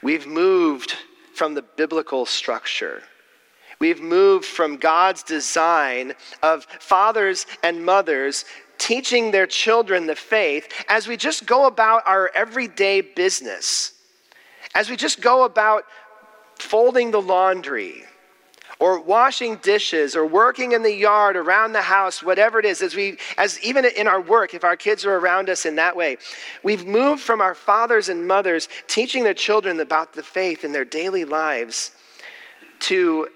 We've 0.01 0.27
moved 0.27 0.95
from 1.33 1.53
the 1.53 1.61
biblical 1.61 2.25
structure. 2.25 3.03
We've 3.81 3.99
moved 3.99 4.45
from 4.45 4.77
God's 4.77 5.23
design 5.23 6.13
of 6.43 6.65
fathers 6.65 7.47
and 7.63 7.83
mothers 7.83 8.45
teaching 8.77 9.31
their 9.31 9.47
children 9.47 10.05
the 10.05 10.15
faith 10.15 10.71
as 10.87 11.07
we 11.07 11.17
just 11.17 11.47
go 11.47 11.65
about 11.65 12.03
our 12.05 12.29
everyday 12.35 13.01
business, 13.01 13.93
as 14.75 14.87
we 14.87 14.95
just 14.95 15.19
go 15.19 15.45
about 15.45 15.85
folding 16.59 17.09
the 17.09 17.23
laundry 17.23 18.03
or 18.77 19.01
washing 19.01 19.55
dishes 19.63 20.15
or 20.15 20.27
working 20.27 20.73
in 20.73 20.83
the 20.83 20.93
yard 20.93 21.35
around 21.35 21.73
the 21.73 21.81
house 21.81 22.21
whatever 22.21 22.59
it 22.59 22.65
is 22.65 22.83
as 22.83 22.95
we 22.95 23.17
as 23.39 23.59
even 23.61 23.83
in 23.97 24.07
our 24.07 24.21
work 24.21 24.53
if 24.53 24.63
our 24.63 24.75
kids 24.75 25.07
are 25.07 25.17
around 25.17 25.49
us 25.49 25.65
in 25.65 25.75
that 25.75 25.95
way 25.95 26.17
we've 26.61 26.85
moved 26.85 27.21
from 27.21 27.41
our 27.41 27.55
fathers 27.55 28.09
and 28.09 28.27
mothers 28.27 28.69
teaching 28.85 29.23
their 29.23 29.33
children 29.33 29.79
about 29.79 30.13
the 30.13 30.21
faith 30.21 30.63
in 30.63 30.71
their 30.71 30.85
daily 30.85 31.25
lives 31.25 31.91
to 32.79 33.27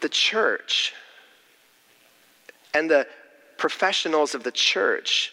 the 0.00 0.08
church 0.08 0.92
and 2.72 2.90
the 2.90 3.06
professionals 3.56 4.34
of 4.34 4.42
the 4.42 4.52
church 4.52 5.32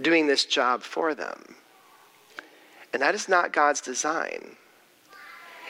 doing 0.00 0.26
this 0.26 0.44
job 0.44 0.82
for 0.82 1.14
them 1.14 1.56
and 2.92 3.02
that 3.02 3.14
is 3.14 3.28
not 3.28 3.52
god's 3.52 3.80
design 3.80 4.56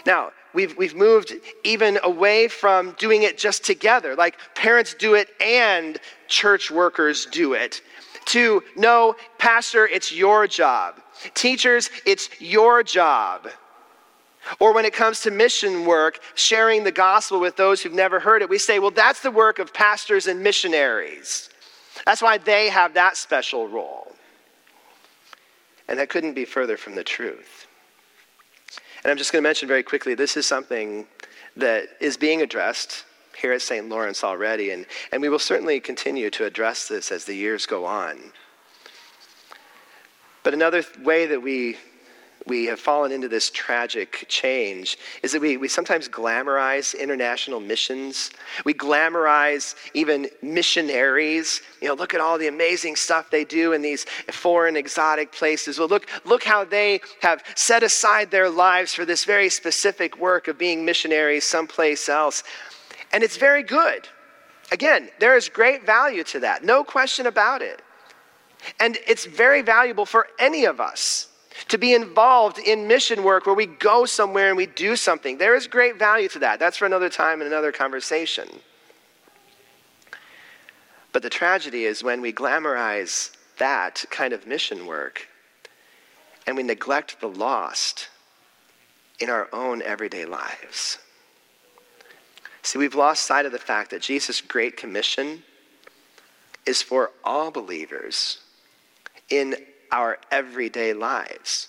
now 0.04 0.30
We've, 0.56 0.74
we've 0.78 0.94
moved 0.94 1.34
even 1.64 1.98
away 2.02 2.48
from 2.48 2.92
doing 2.92 3.24
it 3.24 3.36
just 3.36 3.62
together, 3.62 4.16
like 4.16 4.38
parents 4.54 4.94
do 4.94 5.12
it 5.12 5.28
and 5.38 6.00
church 6.28 6.70
workers 6.70 7.26
do 7.26 7.52
it, 7.52 7.82
to 8.28 8.62
no, 8.74 9.16
Pastor, 9.36 9.86
it's 9.86 10.10
your 10.10 10.46
job. 10.46 10.94
Teachers, 11.34 11.90
it's 12.06 12.30
your 12.40 12.82
job. 12.82 13.48
Or 14.60 14.72
when 14.72 14.84
it 14.84 14.92
comes 14.92 15.20
to 15.22 15.30
mission 15.30 15.84
work, 15.84 16.20
sharing 16.34 16.84
the 16.84 16.92
gospel 16.92 17.40
with 17.40 17.56
those 17.56 17.82
who've 17.82 17.92
never 17.92 18.20
heard 18.20 18.42
it, 18.42 18.48
we 18.48 18.58
say, 18.58 18.78
well, 18.78 18.90
that's 18.90 19.20
the 19.20 19.30
work 19.30 19.58
of 19.58 19.72
pastors 19.74 20.26
and 20.26 20.42
missionaries. 20.42 21.50
That's 22.04 22.22
why 22.22 22.38
they 22.38 22.68
have 22.68 22.94
that 22.94 23.16
special 23.16 23.68
role. 23.68 24.14
And 25.88 25.98
that 25.98 26.08
couldn't 26.08 26.34
be 26.34 26.44
further 26.44 26.76
from 26.76 26.94
the 26.94 27.04
truth. 27.04 27.66
And 29.02 29.10
I'm 29.10 29.16
just 29.16 29.32
going 29.32 29.42
to 29.42 29.48
mention 29.48 29.68
very 29.68 29.82
quickly 29.82 30.14
this 30.14 30.36
is 30.36 30.46
something 30.46 31.06
that 31.56 31.88
is 32.00 32.16
being 32.16 32.42
addressed 32.42 33.04
here 33.36 33.52
at 33.52 33.62
St. 33.62 33.88
Lawrence 33.88 34.24
already, 34.24 34.70
and, 34.70 34.86
and 35.12 35.20
we 35.20 35.28
will 35.28 35.38
certainly 35.38 35.78
continue 35.78 36.30
to 36.30 36.44
address 36.44 36.88
this 36.88 37.12
as 37.12 37.24
the 37.24 37.34
years 37.34 37.66
go 37.66 37.84
on. 37.84 38.18
But 40.42 40.54
another 40.54 40.84
way 41.02 41.26
that 41.26 41.42
we 41.42 41.76
we 42.46 42.66
have 42.66 42.78
fallen 42.78 43.10
into 43.10 43.28
this 43.28 43.50
tragic 43.50 44.24
change 44.28 44.98
is 45.22 45.32
that 45.32 45.40
we, 45.40 45.56
we 45.56 45.66
sometimes 45.66 46.08
glamorize 46.08 46.98
international 46.98 47.58
missions. 47.58 48.30
We 48.64 48.72
glamorize 48.72 49.74
even 49.94 50.28
missionaries. 50.42 51.60
You 51.82 51.88
know, 51.88 51.94
look 51.94 52.14
at 52.14 52.20
all 52.20 52.38
the 52.38 52.46
amazing 52.46 52.94
stuff 52.94 53.30
they 53.30 53.44
do 53.44 53.72
in 53.72 53.82
these 53.82 54.04
foreign 54.30 54.76
exotic 54.76 55.32
places. 55.32 55.78
Well, 55.78 55.88
look, 55.88 56.08
look 56.24 56.44
how 56.44 56.64
they 56.64 57.00
have 57.20 57.42
set 57.56 57.82
aside 57.82 58.30
their 58.30 58.48
lives 58.48 58.94
for 58.94 59.04
this 59.04 59.24
very 59.24 59.48
specific 59.48 60.18
work 60.18 60.46
of 60.46 60.56
being 60.56 60.84
missionaries 60.84 61.44
someplace 61.44 62.08
else. 62.08 62.44
And 63.12 63.24
it's 63.24 63.36
very 63.36 63.64
good. 63.64 64.08
Again, 64.70 65.10
there 65.18 65.36
is 65.36 65.48
great 65.48 65.84
value 65.84 66.22
to 66.24 66.40
that, 66.40 66.64
no 66.64 66.84
question 66.84 67.26
about 67.26 67.62
it. 67.62 67.82
And 68.80 68.98
it's 69.06 69.26
very 69.26 69.62
valuable 69.62 70.06
for 70.06 70.28
any 70.38 70.64
of 70.64 70.80
us 70.80 71.28
to 71.68 71.78
be 71.78 71.94
involved 71.94 72.58
in 72.58 72.86
mission 72.86 73.22
work 73.22 73.46
where 73.46 73.54
we 73.54 73.66
go 73.66 74.04
somewhere 74.04 74.48
and 74.48 74.56
we 74.56 74.66
do 74.66 74.96
something. 74.96 75.38
There 75.38 75.54
is 75.54 75.66
great 75.66 75.98
value 75.98 76.28
to 76.30 76.38
that. 76.40 76.58
That's 76.58 76.76
for 76.76 76.86
another 76.86 77.08
time 77.08 77.40
and 77.40 77.48
another 77.48 77.72
conversation. 77.72 78.48
But 81.12 81.22
the 81.22 81.30
tragedy 81.30 81.84
is 81.84 82.02
when 82.02 82.20
we 82.20 82.32
glamorize 82.32 83.34
that 83.58 84.04
kind 84.10 84.32
of 84.32 84.46
mission 84.46 84.86
work 84.86 85.28
and 86.46 86.56
we 86.56 86.62
neglect 86.62 87.20
the 87.20 87.28
lost 87.28 88.08
in 89.18 89.30
our 89.30 89.48
own 89.52 89.82
everyday 89.82 90.26
lives. 90.26 90.98
See, 92.62 92.78
we've 92.78 92.94
lost 92.94 93.24
sight 93.24 93.46
of 93.46 93.52
the 93.52 93.58
fact 93.58 93.90
that 93.92 94.02
Jesus' 94.02 94.40
Great 94.40 94.76
Commission 94.76 95.42
is 96.66 96.82
for 96.82 97.12
all 97.24 97.50
believers 97.50 98.38
in 99.30 99.54
our 99.90 100.18
everyday 100.30 100.92
lives. 100.92 101.68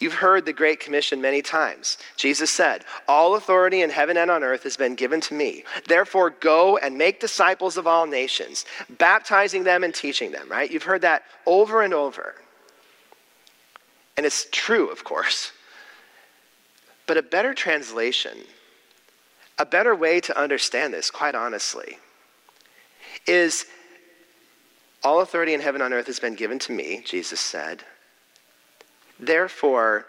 You've 0.00 0.14
heard 0.14 0.46
the 0.46 0.52
Great 0.54 0.80
Commission 0.80 1.20
many 1.20 1.42
times. 1.42 1.98
Jesus 2.16 2.50
said, 2.50 2.86
All 3.06 3.34
authority 3.34 3.82
in 3.82 3.90
heaven 3.90 4.16
and 4.16 4.30
on 4.30 4.42
earth 4.42 4.62
has 4.62 4.76
been 4.76 4.94
given 4.94 5.20
to 5.20 5.34
me. 5.34 5.64
Therefore, 5.86 6.30
go 6.30 6.78
and 6.78 6.96
make 6.96 7.20
disciples 7.20 7.76
of 7.76 7.86
all 7.86 8.06
nations, 8.06 8.64
baptizing 8.88 9.62
them 9.62 9.84
and 9.84 9.94
teaching 9.94 10.32
them, 10.32 10.48
right? 10.48 10.70
You've 10.70 10.84
heard 10.84 11.02
that 11.02 11.24
over 11.44 11.82
and 11.82 11.92
over. 11.92 12.34
And 14.16 14.24
it's 14.24 14.46
true, 14.50 14.90
of 14.90 15.04
course. 15.04 15.52
But 17.06 17.18
a 17.18 17.22
better 17.22 17.52
translation, 17.52 18.38
a 19.58 19.66
better 19.66 19.94
way 19.94 20.20
to 20.20 20.38
understand 20.38 20.94
this, 20.94 21.10
quite 21.10 21.34
honestly, 21.34 21.98
is 23.26 23.66
all 25.02 25.20
authority 25.20 25.54
in 25.54 25.60
heaven 25.60 25.80
and 25.80 25.92
on 25.92 25.98
earth 25.98 26.06
has 26.06 26.20
been 26.20 26.34
given 26.34 26.58
to 26.60 26.72
me, 26.72 27.02
Jesus 27.04 27.40
said. 27.40 27.82
Therefore, 29.18 30.06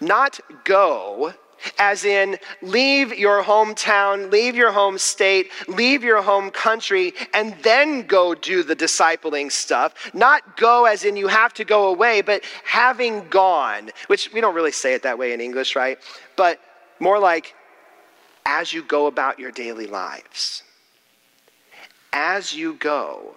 not 0.00 0.40
go, 0.64 1.32
as 1.78 2.04
in 2.04 2.36
leave 2.62 3.14
your 3.14 3.42
hometown, 3.42 4.30
leave 4.30 4.54
your 4.54 4.72
home 4.72 4.98
state, 4.98 5.50
leave 5.68 6.04
your 6.04 6.20
home 6.20 6.50
country, 6.50 7.14
and 7.32 7.54
then 7.62 8.02
go 8.06 8.34
do 8.34 8.62
the 8.62 8.76
discipling 8.76 9.50
stuff. 9.50 10.10
Not 10.12 10.56
go 10.56 10.84
as 10.84 11.04
in 11.04 11.16
you 11.16 11.28
have 11.28 11.54
to 11.54 11.64
go 11.64 11.88
away, 11.88 12.20
but 12.20 12.44
having 12.64 13.28
gone, 13.28 13.90
which 14.08 14.32
we 14.32 14.40
don't 14.40 14.54
really 14.54 14.72
say 14.72 14.94
it 14.94 15.02
that 15.02 15.18
way 15.18 15.32
in 15.32 15.40
English, 15.40 15.76
right? 15.76 15.98
But 16.36 16.60
more 17.00 17.18
like 17.18 17.54
as 18.44 18.72
you 18.72 18.82
go 18.82 19.06
about 19.06 19.38
your 19.38 19.50
daily 19.50 19.86
lives. 19.86 20.62
As 22.12 22.54
you 22.54 22.74
go 22.74 23.34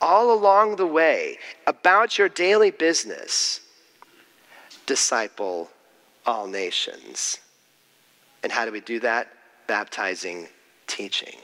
all 0.00 0.32
along 0.32 0.76
the 0.76 0.86
way 0.86 1.38
about 1.66 2.18
your 2.18 2.28
daily 2.28 2.70
business, 2.70 3.60
disciple 4.86 5.70
all 6.26 6.46
nations. 6.46 7.38
And 8.42 8.52
how 8.52 8.64
do 8.64 8.72
we 8.72 8.80
do 8.80 9.00
that? 9.00 9.28
Baptizing, 9.66 10.48
teaching. 10.86 11.36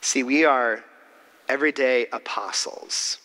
See, 0.00 0.22
we 0.22 0.44
are 0.44 0.82
everyday 1.48 2.06
apostles. 2.12 3.18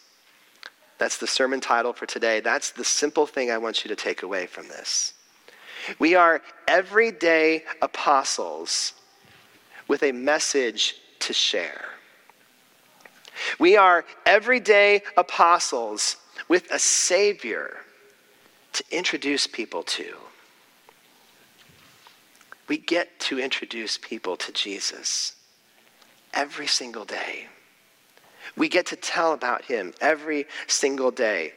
That's 0.98 1.18
the 1.18 1.28
sermon 1.28 1.60
title 1.60 1.94
for 1.94 2.06
today. 2.06 2.40
That's 2.40 2.72
the 2.72 2.84
simple 2.84 3.26
thing 3.26 3.52
I 3.52 3.58
want 3.58 3.84
you 3.84 3.90
to 3.90 3.96
take 3.96 4.24
away 4.24 4.46
from 4.46 4.68
this. 4.68 5.14
We 6.00 6.16
are 6.16 6.42
everyday 6.68 7.64
apostles 7.82 8.94
with 9.88 10.04
a 10.04 10.12
message 10.12 10.96
to 11.20 11.34
share. 11.34 11.86
We 13.60 13.78
are 13.78 14.06
everyday 14.26 15.02
apostles 15.18 16.18
with 16.48 16.72
a 16.72 16.80
Savior 16.80 17.78
to 18.74 18.84
introduce 18.92 19.48
people 19.48 19.84
to. 19.84 20.16
We 22.68 22.78
get 22.78 23.20
to 23.22 23.40
introduce 23.40 23.98
people 23.98 24.36
to 24.38 24.52
Jesus 24.52 25.36
every 26.34 26.68
single 26.68 27.06
day. 27.06 27.48
We 28.58 28.70
get 28.70 28.86
to 28.88 28.96
tell 28.96 29.34
about 29.34 29.66
him 29.66 29.94
every 30.02 30.46
single 30.68 31.12
day. 31.12 31.54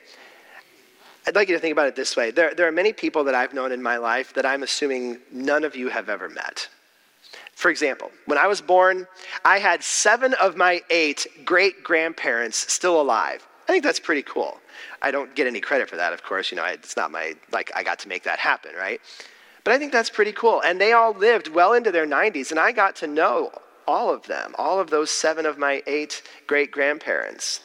I'd 1.27 1.35
like 1.35 1.49
you 1.49 1.55
to 1.55 1.61
think 1.61 1.73
about 1.73 1.89
it 1.89 1.97
this 1.97 2.17
way 2.17 2.31
there, 2.31 2.55
there 2.55 2.67
are 2.67 2.73
many 2.73 2.93
people 2.93 3.25
that 3.25 3.35
I've 3.35 3.53
known 3.53 3.73
in 3.73 3.83
my 3.83 3.99
life 3.99 4.33
that 4.35 4.47
I'm 4.47 4.63
assuming 4.63 5.19
none 5.31 5.65
of 5.65 5.77
you 5.77 5.89
have 5.89 6.09
ever 6.09 6.29
met. 6.29 6.69
For 7.59 7.73
example, 7.73 8.13
when 8.27 8.39
I 8.39 8.47
was 8.47 8.61
born, 8.61 9.09
I 9.45 9.59
had 9.59 9.83
seven 9.83 10.33
of 10.35 10.57
my 10.57 10.81
eight 10.91 11.27
great 11.45 11.83
grandparents 11.83 12.73
still 12.73 13.01
alive. 13.01 13.45
I 13.69 13.73
think 13.73 13.83
that's 13.83 13.99
pretty 13.99 14.23
cool. 14.23 14.61
I 15.03 15.11
don't 15.11 15.35
get 15.35 15.49
any 15.49 15.59
credit 15.59 15.91
for 15.91 15.97
that, 15.97 16.13
of 16.13 16.23
course. 16.23 16.53
You 16.53 16.57
know, 16.57 16.65
it's 16.67 16.97
not 16.97 17.11
my, 17.11 17.35
like, 17.51 17.73
I 17.75 17.83
got 17.83 17.99
to 17.99 18.09
make 18.09 18.23
that 18.23 18.39
happen, 18.39 18.77
right? 18.79 19.01
But 19.65 19.75
I 19.75 19.79
think 19.79 19.91
that's 19.91 20.09
pretty 20.09 20.31
cool. 20.31 20.63
And 20.65 20.81
they 20.81 20.93
all 20.93 21.13
lived 21.13 21.49
well 21.49 21.73
into 21.73 21.91
their 21.91 22.07
90s, 22.07 22.53
and 22.53 22.61
I 22.61 22.71
got 22.71 22.95
to 22.97 23.09
know 23.09 23.51
all 23.89 24.15
of 24.15 24.29
them, 24.29 24.55
all 24.57 24.79
of 24.79 24.91
those 24.91 25.11
seven 25.11 25.45
of 25.45 25.59
my 25.59 25.83
eight 25.89 26.23
great 26.47 26.71
grandparents. 26.71 27.63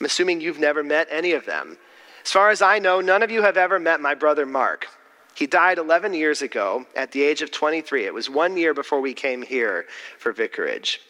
I'm 0.00 0.06
assuming 0.06 0.40
you've 0.40 0.58
never 0.58 0.82
met 0.82 1.06
any 1.12 1.30
of 1.30 1.46
them. 1.46 1.78
As 2.24 2.32
far 2.32 2.50
as 2.50 2.60
I 2.60 2.80
know, 2.80 3.00
none 3.00 3.22
of 3.22 3.30
you 3.30 3.42
have 3.42 3.56
ever 3.56 3.78
met 3.78 4.00
my 4.00 4.14
brother 4.16 4.46
Mark. 4.46 4.88
He 5.34 5.46
died 5.46 5.78
11 5.78 6.14
years 6.14 6.42
ago 6.42 6.86
at 6.94 7.12
the 7.12 7.22
age 7.22 7.42
of 7.42 7.50
23. 7.50 8.04
It 8.04 8.14
was 8.14 8.28
one 8.28 8.56
year 8.56 8.74
before 8.74 9.00
we 9.00 9.14
came 9.14 9.42
here 9.42 9.86
for 10.18 10.32
vicarage. 10.32 11.00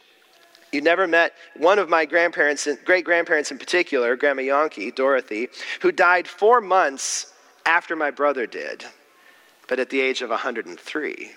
You 0.73 0.81
never 0.81 1.07
met 1.07 1.35
one 1.57 1.79
of 1.79 1.91
my 1.91 2.07
grandparents, 2.07 2.67
great 2.85 3.05
grandparents 3.05 3.51
in 3.51 3.59
particular, 3.59 4.17
Grandma 4.17 4.43
Yankee, 4.43 4.91
Dorothy, 4.91 5.49
who 5.83 5.93
died 5.93 6.27
four 6.27 6.61
months 6.63 7.35
after 7.67 7.95
my 7.95 8.11
brother 8.11 8.47
did, 8.47 8.85
but 9.69 9.79
at 9.79 9.91
the 9.91 10.01
age 10.01 10.23
of 10.23 10.31
103. 10.31 11.31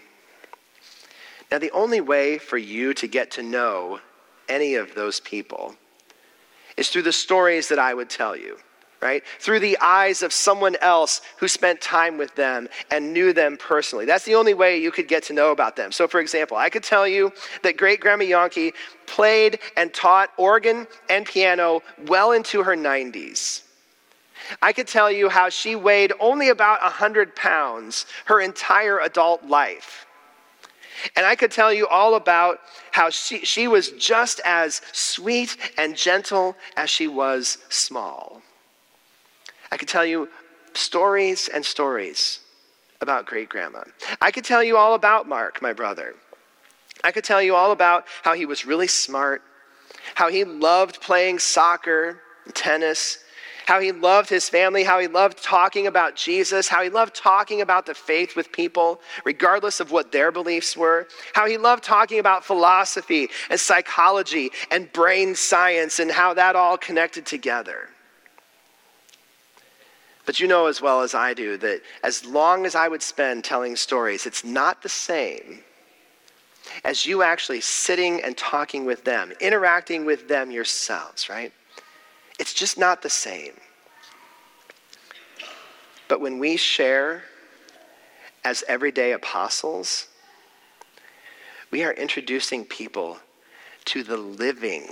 Now, 1.51 1.59
the 1.59 1.71
only 1.71 2.01
way 2.01 2.37
for 2.37 2.57
you 2.57 2.93
to 2.93 3.07
get 3.07 3.29
to 3.31 3.43
know 3.43 3.99
any 4.47 4.75
of 4.75 4.95
those 4.95 5.19
people 5.19 5.75
is 6.77 6.89
through 6.89 7.03
the 7.03 7.11
stories 7.11 7.67
that 7.69 7.79
I 7.79 7.93
would 7.93 8.09
tell 8.09 8.35
you, 8.35 8.57
right? 9.05 9.23
Through 9.39 9.59
the 9.59 9.77
eyes 9.79 10.23
of 10.23 10.33
someone 10.33 10.75
else 10.81 11.21
who 11.37 11.47
spent 11.47 11.79
time 11.79 12.17
with 12.17 12.33
them 12.33 12.67
and 12.89 13.13
knew 13.13 13.33
them 13.33 13.55
personally. 13.55 14.05
That's 14.05 14.25
the 14.25 14.33
only 14.33 14.55
way 14.55 14.81
you 14.81 14.91
could 14.91 15.07
get 15.07 15.21
to 15.25 15.33
know 15.33 15.51
about 15.51 15.75
them. 15.75 15.91
So, 15.91 16.07
for 16.07 16.19
example, 16.19 16.57
I 16.57 16.69
could 16.69 16.81
tell 16.81 17.07
you 17.07 17.31
that 17.61 17.77
great 17.77 17.99
grandma 17.99 18.23
Yankee 18.23 18.73
played 19.05 19.59
and 19.77 19.93
taught 19.93 20.31
organ 20.37 20.87
and 21.07 21.23
piano 21.23 21.83
well 22.07 22.31
into 22.31 22.63
her 22.63 22.75
90s. 22.75 23.61
I 24.63 24.73
could 24.73 24.87
tell 24.87 25.11
you 25.11 25.29
how 25.29 25.49
she 25.49 25.75
weighed 25.75 26.11
only 26.19 26.49
about 26.49 26.81
100 26.81 27.35
pounds 27.35 28.07
her 28.25 28.41
entire 28.41 28.97
adult 29.01 29.45
life 29.45 30.05
and 31.15 31.25
I 31.25 31.35
could 31.35 31.51
tell 31.51 31.71
you 31.73 31.87
all 31.87 32.15
about 32.15 32.59
how 32.91 33.09
she, 33.09 33.39
she 33.45 33.67
was 33.67 33.91
just 33.91 34.41
as 34.45 34.81
sweet 34.91 35.57
and 35.77 35.95
gentle 35.95 36.55
as 36.77 36.89
she 36.89 37.07
was 37.07 37.57
small. 37.69 38.41
I 39.75 39.77
could 39.77 39.89
tell 39.89 40.05
you 40.05 40.29
stories 40.73 41.49
and 41.49 41.65
stories 41.65 42.39
about 43.01 43.25
great 43.25 43.49
grandma. 43.49 43.83
I 44.21 44.31
could 44.31 44.45
tell 44.45 44.63
you 44.63 44.77
all 44.77 44.93
about 44.93 45.27
Mark, 45.27 45.61
my 45.61 45.73
brother. 45.73 46.15
I 47.03 47.11
could 47.11 47.25
tell 47.25 47.41
you 47.41 47.55
all 47.55 47.73
about 47.73 48.05
how 48.23 48.35
he 48.35 48.45
was 48.45 48.65
really 48.65 48.87
smart, 48.87 49.41
how 50.13 50.29
he 50.29 50.45
loved 50.45 51.01
playing 51.01 51.39
soccer, 51.39 52.21
tennis, 52.53 53.19
how 53.65 53.81
he 53.81 53.91
loved 53.91 54.29
his 54.29 54.47
family, 54.47 54.85
how 54.85 54.97
he 54.97 55.07
loved 55.07 55.43
talking 55.43 55.87
about 55.87 56.15
Jesus, 56.15 56.69
how 56.69 56.81
he 56.81 56.87
loved 56.87 57.13
talking 57.13 57.59
about 57.59 57.85
the 57.85 57.93
faith 57.93 58.33
with 58.33 58.53
people, 58.53 59.01
regardless 59.25 59.81
of 59.81 59.91
what 59.91 60.13
their 60.13 60.31
beliefs 60.31 60.77
were, 60.77 61.05
how 61.33 61.47
he 61.47 61.57
loved 61.57 61.83
talking 61.83 62.19
about 62.19 62.45
philosophy 62.45 63.27
and 63.49 63.59
psychology 63.59 64.51
and 64.71 64.89
brain 64.93 65.35
science 65.35 65.99
and 65.99 66.11
how 66.11 66.33
that 66.33 66.55
all 66.55 66.77
connected 66.77 67.25
together. 67.25 67.89
But 70.25 70.39
you 70.39 70.47
know 70.47 70.65
as 70.65 70.81
well 70.81 71.01
as 71.01 71.13
I 71.13 71.33
do 71.33 71.57
that 71.57 71.81
as 72.03 72.25
long 72.25 72.65
as 72.65 72.75
I 72.75 72.87
would 72.87 73.03
spend 73.03 73.43
telling 73.43 73.75
stories, 73.75 74.25
it's 74.25 74.43
not 74.43 74.81
the 74.81 74.89
same 74.89 75.59
as 76.83 77.05
you 77.05 77.21
actually 77.21 77.61
sitting 77.61 78.21
and 78.23 78.35
talking 78.35 78.85
with 78.85 79.03
them, 79.03 79.31
interacting 79.39 80.03
with 80.03 80.27
them 80.27 80.51
yourselves, 80.51 81.29
right? 81.29 81.53
It's 82.39 82.53
just 82.53 82.77
not 82.77 83.01
the 83.01 83.09
same. 83.09 83.53
But 86.07 86.21
when 86.21 86.39
we 86.39 86.57
share 86.57 87.23
as 88.43 88.63
everyday 88.67 89.13
apostles, 89.13 90.07
we 91.71 91.83
are 91.83 91.93
introducing 91.93 92.65
people 92.65 93.19
to 93.85 94.03
the 94.03 94.17
living 94.17 94.87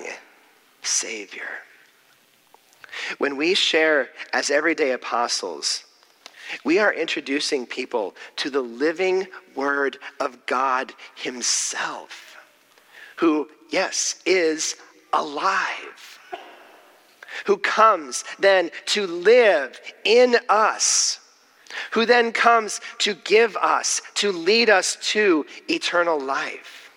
Savior. 0.82 1.50
When 3.18 3.38
we 3.38 3.54
share 3.54 4.10
as 4.32 4.50
everyday 4.50 4.92
apostles, 4.92 5.84
we 6.64 6.80
are 6.80 6.94
introducing 6.94 7.66
people 7.66 8.16
to 8.38 8.50
the 8.50 8.62
living 8.62 9.28
Word 9.56 9.98
of 10.20 10.46
God 10.46 10.94
Himself, 11.16 12.38
who, 13.18 13.50
yes, 13.70 14.22
is 14.26 14.76
alive 15.12 16.20
who 17.46 17.58
comes 17.58 18.24
then 18.40 18.72
to 18.88 19.08
live 19.08 19.80
in 20.04 20.38
us, 20.50 21.20
who 21.92 22.06
then 22.06 22.32
comes 22.32 22.82
to 23.00 23.14
give 23.14 23.56
us, 23.58 24.02
to 24.16 24.32
lead 24.32 24.70
us 24.70 24.98
to 25.02 25.46
eternal 25.70 26.20
life. 26.20 26.92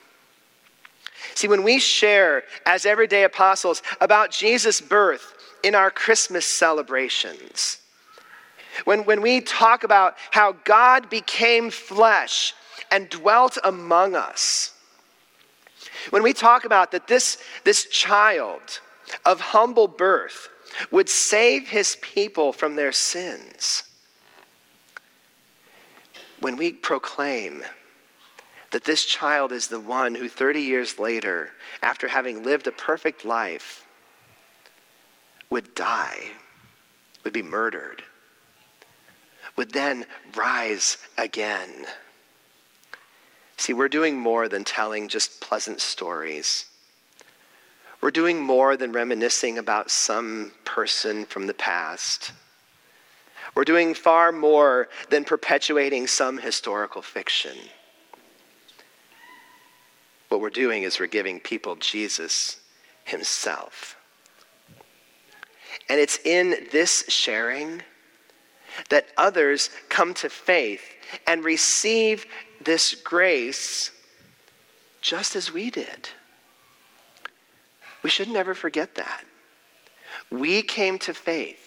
See, 1.34 1.48
when 1.48 1.62
we 1.62 1.78
share 1.78 2.44
as 2.64 2.86
everyday 2.86 3.24
apostles 3.24 3.82
about 4.00 4.30
Jesus' 4.30 4.80
birth 4.80 5.34
in 5.62 5.74
our 5.74 5.90
Christmas 5.90 6.46
celebrations, 6.46 7.78
when, 8.84 9.04
when 9.04 9.22
we 9.22 9.40
talk 9.40 9.84
about 9.84 10.16
how 10.30 10.52
God 10.64 11.08
became 11.08 11.70
flesh 11.70 12.54
and 12.90 13.08
dwelt 13.08 13.58
among 13.64 14.14
us, 14.14 14.74
when 16.10 16.22
we 16.22 16.32
talk 16.32 16.64
about 16.64 16.92
that 16.92 17.06
this, 17.06 17.38
this 17.64 17.86
child, 17.86 18.80
of 19.24 19.40
humble 19.40 19.88
birth 19.88 20.48
would 20.90 21.08
save 21.08 21.68
his 21.68 21.96
people 22.02 22.52
from 22.52 22.76
their 22.76 22.92
sins. 22.92 23.84
When 26.40 26.56
we 26.56 26.72
proclaim 26.72 27.64
that 28.72 28.84
this 28.84 29.04
child 29.04 29.52
is 29.52 29.68
the 29.68 29.80
one 29.80 30.14
who 30.14 30.28
30 30.28 30.60
years 30.60 30.98
later, 30.98 31.50
after 31.82 32.08
having 32.08 32.42
lived 32.42 32.66
a 32.66 32.72
perfect 32.72 33.24
life, 33.24 33.85
would 35.50 35.74
die, 35.74 36.30
would 37.24 37.32
be 37.32 37.42
murdered, 37.42 38.02
would 39.56 39.72
then 39.72 40.06
rise 40.34 40.98
again. 41.16 41.86
See, 43.56 43.72
we're 43.72 43.88
doing 43.88 44.18
more 44.18 44.48
than 44.48 44.64
telling 44.64 45.08
just 45.08 45.40
pleasant 45.40 45.80
stories. 45.80 46.66
We're 48.00 48.10
doing 48.10 48.40
more 48.40 48.76
than 48.76 48.92
reminiscing 48.92 49.58
about 49.58 49.90
some 49.90 50.52
person 50.64 51.24
from 51.24 51.46
the 51.46 51.54
past. 51.54 52.32
We're 53.54 53.64
doing 53.64 53.94
far 53.94 54.32
more 54.32 54.88
than 55.08 55.24
perpetuating 55.24 56.06
some 56.06 56.36
historical 56.38 57.00
fiction. 57.00 57.56
What 60.28 60.40
we're 60.40 60.50
doing 60.50 60.82
is 60.82 61.00
we're 61.00 61.06
giving 61.06 61.40
people 61.40 61.76
Jesus 61.76 62.60
himself. 63.04 63.95
And 65.88 66.00
it's 66.00 66.18
in 66.24 66.66
this 66.72 67.04
sharing 67.08 67.82
that 68.90 69.06
others 69.16 69.70
come 69.88 70.14
to 70.14 70.28
faith 70.28 70.82
and 71.26 71.44
receive 71.44 72.26
this 72.60 72.94
grace 72.94 73.90
just 75.00 75.36
as 75.36 75.52
we 75.52 75.70
did. 75.70 76.08
We 78.02 78.10
should 78.10 78.28
never 78.28 78.54
forget 78.54 78.96
that. 78.96 79.24
We 80.30 80.62
came 80.62 80.98
to 81.00 81.14
faith. 81.14 81.66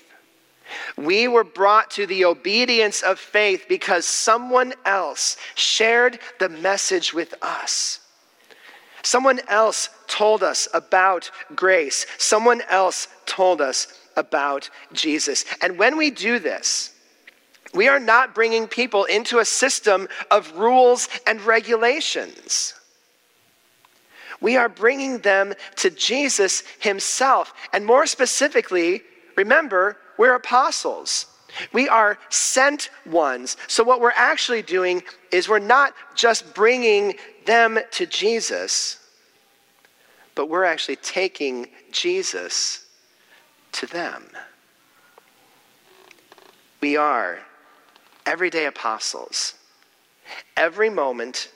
We 0.97 1.27
were 1.27 1.43
brought 1.43 1.91
to 1.91 2.05
the 2.05 2.25
obedience 2.25 3.01
of 3.01 3.19
faith 3.19 3.65
because 3.67 4.05
someone 4.05 4.73
else 4.85 5.37
shared 5.55 6.19
the 6.39 6.49
message 6.49 7.13
with 7.13 7.33
us. 7.41 8.01
Someone 9.01 9.39
else 9.47 9.89
told 10.07 10.43
us 10.43 10.67
about 10.73 11.31
grace. 11.55 12.05
Someone 12.17 12.61
else 12.69 13.07
told 13.25 13.61
us 13.61 13.98
about 14.15 14.69
Jesus. 14.93 15.45
And 15.61 15.77
when 15.77 15.97
we 15.97 16.11
do 16.11 16.39
this, 16.39 16.93
We 17.73 17.87
are 17.87 17.99
not 17.99 18.33
bringing 18.33 18.67
people 18.67 19.05
into 19.05 19.39
a 19.39 19.45
system 19.45 20.07
of 20.31 20.57
rules 20.57 21.07
and 21.27 21.39
regulations. 21.41 22.73
We 24.41 24.57
are 24.57 24.69
bringing 24.69 25.19
them 25.19 25.53
to 25.77 25.89
Jesus 25.89 26.63
himself. 26.79 27.53
And 27.73 27.85
more 27.85 28.07
specifically, 28.07 29.03
remember, 29.35 29.97
we're 30.17 30.33
apostles. 30.33 31.27
We 31.73 31.89
are 31.89 32.17
sent 32.29 32.89
ones. 33.05 33.57
So, 33.67 33.83
what 33.83 34.01
we're 34.01 34.11
actually 34.15 34.61
doing 34.61 35.03
is 35.31 35.49
we're 35.49 35.59
not 35.59 35.93
just 36.15 36.53
bringing 36.53 37.15
them 37.45 37.79
to 37.91 38.05
Jesus, 38.05 38.99
but 40.35 40.47
we're 40.47 40.63
actually 40.63 40.97
taking 40.97 41.67
Jesus 41.91 42.85
to 43.73 43.85
them. 43.85 44.29
We 46.81 46.97
are 46.97 47.39
everyday 48.25 48.65
apostles. 48.65 49.55
Every 50.55 50.89
moment 50.89 51.49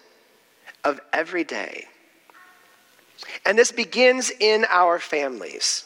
of 0.84 1.00
every 1.12 1.44
day. 1.44 1.86
And 3.46 3.58
this 3.58 3.72
begins 3.72 4.32
in 4.40 4.66
our 4.70 5.00
families. 5.00 5.86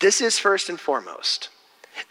This 0.00 0.20
is 0.20 0.38
first 0.38 0.68
and 0.68 0.78
foremost. 0.78 1.48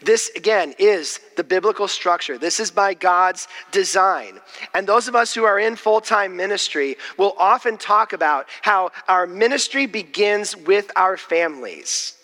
This, 0.00 0.30
again, 0.34 0.74
is 0.78 1.20
the 1.36 1.44
biblical 1.44 1.86
structure. 1.86 2.38
This 2.38 2.58
is 2.58 2.72
by 2.72 2.94
God's 2.94 3.46
design. 3.70 4.40
And 4.74 4.86
those 4.86 5.06
of 5.06 5.14
us 5.14 5.32
who 5.32 5.44
are 5.44 5.60
in 5.60 5.76
full 5.76 6.00
time 6.00 6.36
ministry 6.36 6.96
will 7.16 7.34
often 7.38 7.76
talk 7.76 8.12
about 8.12 8.46
how 8.62 8.90
our 9.06 9.28
ministry 9.28 9.86
begins 9.86 10.56
with 10.56 10.90
our 10.96 11.16
families. 11.16 12.14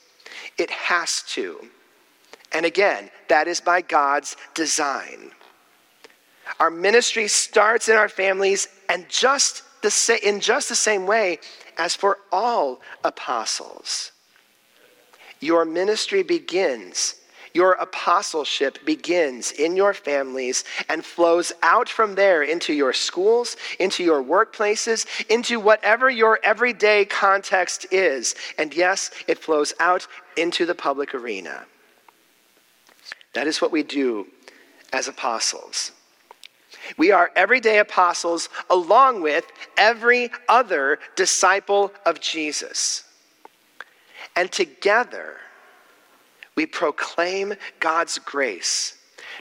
It 0.59 0.71
has 0.71 1.23
to. 1.29 1.69
And 2.53 2.67
again, 2.67 3.11
that 3.29 3.49
is 3.49 3.61
by 3.61 3.81
God's 3.81 4.37
design. 4.55 5.33
Our 6.61 6.71
ministry 6.71 7.29
starts 7.29 7.89
in 7.89 7.97
our 7.97 8.09
families, 8.09 8.69
and 8.89 9.09
just 9.09 9.63
the 9.83 9.91
sa- 9.91 10.19
in 10.23 10.41
just 10.41 10.69
the 10.69 10.75
same 10.75 11.07
way 11.07 11.39
as 11.79 11.97
for 11.97 12.19
all 12.31 12.81
apostles. 13.05 14.13
Your 15.41 15.65
ministry 15.65 16.23
begins 16.23 17.17
your 17.55 17.73
apostleship 17.73 18.85
begins 18.85 19.53
in 19.53 19.77
your 19.77 19.95
families 19.95 20.65
and 20.89 21.05
flows 21.05 21.53
out 21.63 21.89
from 21.89 22.15
there 22.15 22.43
into 22.43 22.73
your 22.73 22.93
schools, 22.93 23.57
into 23.79 24.03
your 24.03 24.23
workplaces, 24.23 25.07
into 25.29 25.61
whatever 25.61 26.09
your 26.09 26.39
everyday 26.43 27.05
context 27.05 27.87
is. 27.91 28.35
And 28.59 28.75
yes, 28.75 29.11
it 29.29 29.39
flows 29.39 29.75
out 29.81 30.07
into 30.37 30.67
the 30.67 30.75
public 30.75 31.15
arena. 31.15 31.67
That 33.35 33.47
is 33.47 33.61
what 33.61 33.73
we 33.73 33.83
do 33.83 34.27
as 34.93 35.09
apostles. 35.09 35.93
We 36.97 37.13
are 37.13 37.31
everyday 37.37 37.79
apostles 37.79 38.49
along 38.69 39.23
with 39.23 39.47
every 39.77 40.31
other 40.49 40.99
disciple 41.17 41.93
of 42.05 42.21
Jesus. 42.21 43.05
And 44.37 44.51
together, 44.51 45.37
we 46.55 46.67
proclaim 46.67 47.55
God's 47.81 48.19
grace 48.19 48.97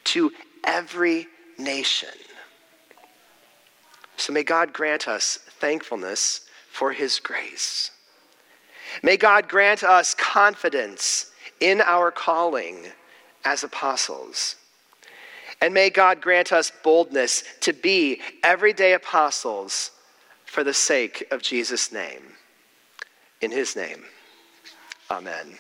to 0.06 0.32
every 0.64 1.28
nation. 1.58 2.10
So 4.18 4.34
may 4.34 4.44
God 4.44 4.74
grant 4.74 5.08
us 5.08 5.38
thankfulness 5.60 6.42
for 6.72 6.94
his 6.94 7.20
grace. 7.20 7.92
May 9.04 9.18
God 9.18 9.48
grant 9.48 9.84
us 9.84 10.14
confidence 10.14 11.32
in 11.60 11.82
our 11.82 12.12
calling 12.12 12.88
as 13.46 13.64
apostles. 13.64 14.56
And 15.62 15.74
may 15.74 15.90
God 15.90 16.22
grant 16.22 16.52
us 16.52 16.72
boldness 16.84 17.44
to 17.62 17.74
be 17.74 18.22
everyday 18.44 18.94
apostles 18.94 19.92
for 20.46 20.64
the 20.64 20.74
sake 20.74 21.28
of 21.32 21.42
Jesus' 21.42 21.92
name. 21.92 22.34
In 23.42 23.52
his 23.52 23.76
name, 23.76 24.04
amen. 25.10 25.58